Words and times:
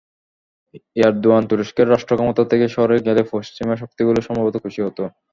Erdogan 0.97 1.43
তুরস্কের 1.49 1.87
রাষ্ট্রক্ষমতা 1.89 2.43
থেকে 2.51 2.65
সরে 2.67 2.97
গেলেই 3.07 3.29
পশ্চিমা 3.33 3.75
শক্তিগুলো 3.81 4.19
সম্ভবত 4.27 4.55
খুশি 4.63 4.81
হতো। 4.83 5.03